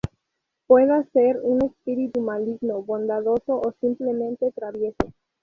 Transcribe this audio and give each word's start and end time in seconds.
Pueda 0.65 1.03
ser 1.13 1.37
un 1.43 1.63
espíritu 1.63 2.21
maligno, 2.21 2.81
bondadoso 2.81 3.61
o 3.63 3.71
simplemente 3.79 4.51
travieso. 4.51 5.11